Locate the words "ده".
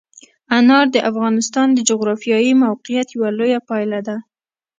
4.07-4.17